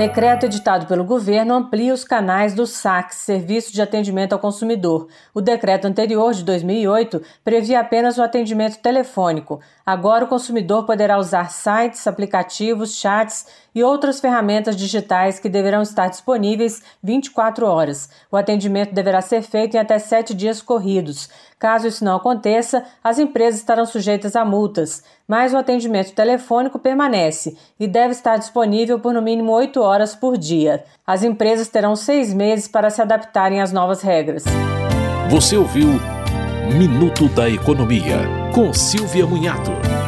Decreto 0.00 0.46
editado 0.46 0.86
pelo 0.86 1.04
governo 1.04 1.52
amplia 1.52 1.92
os 1.92 2.04
canais 2.04 2.54
do 2.54 2.66
SAC, 2.66 3.14
Serviço 3.14 3.70
de 3.70 3.82
Atendimento 3.82 4.32
ao 4.32 4.38
Consumidor. 4.38 5.08
O 5.34 5.42
decreto 5.42 5.84
anterior, 5.84 6.32
de 6.32 6.42
2008, 6.42 7.20
previa 7.44 7.80
apenas 7.80 8.16
o 8.16 8.22
atendimento 8.22 8.78
telefônico. 8.78 9.60
Agora, 9.84 10.24
o 10.24 10.28
consumidor 10.28 10.86
poderá 10.86 11.18
usar 11.18 11.50
sites, 11.50 12.06
aplicativos, 12.06 12.94
chats 12.94 13.46
e 13.74 13.82
outras 13.84 14.20
ferramentas 14.20 14.74
digitais 14.74 15.38
que 15.38 15.50
deverão 15.50 15.82
estar 15.82 16.08
disponíveis 16.08 16.82
24 17.02 17.66
horas. 17.66 18.08
O 18.32 18.38
atendimento 18.38 18.94
deverá 18.94 19.20
ser 19.20 19.42
feito 19.42 19.74
em 19.76 19.80
até 19.80 19.98
sete 19.98 20.32
dias 20.32 20.62
corridos. 20.62 21.28
Caso 21.58 21.86
isso 21.86 22.02
não 22.02 22.16
aconteça, 22.16 22.86
as 23.04 23.18
empresas 23.18 23.60
estarão 23.60 23.84
sujeitas 23.84 24.34
a 24.34 24.46
multas, 24.46 25.04
mas 25.28 25.52
o 25.52 25.58
atendimento 25.58 26.14
telefônico 26.14 26.78
permanece 26.78 27.54
e 27.78 27.86
deve 27.86 28.12
estar 28.12 28.38
disponível 28.38 28.98
por 28.98 29.12
no 29.12 29.20
mínimo 29.20 29.52
oito 29.52 29.80
horas 29.80 29.89
por 30.14 30.38
dia. 30.38 30.84
As 31.06 31.22
empresas 31.22 31.68
terão 31.68 31.96
seis 31.96 32.32
meses 32.32 32.68
para 32.68 32.90
se 32.90 33.02
adaptarem 33.02 33.60
às 33.60 33.72
novas 33.72 34.02
regras. 34.02 34.44
Você 35.28 35.56
ouviu 35.56 35.88
Minuto 36.76 37.28
da 37.28 37.48
Economia, 37.48 38.18
com 38.54 38.72
Silvia 38.72 39.26
Munhato. 39.26 39.99